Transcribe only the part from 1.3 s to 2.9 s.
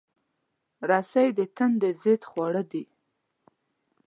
د تندې ضد خواړه دي